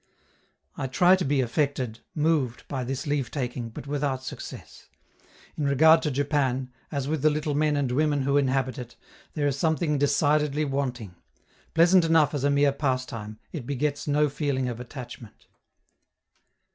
[0.77, 4.89] I try to be affected, moved, by this leave taking, but without success.
[5.55, 8.95] In regard to Japan, as with the little men and women who inhabit it,
[9.35, 11.13] there is something decidedly wanting;
[11.75, 15.45] pleasant enough as a mere pastime, it begets no feeling of attachment.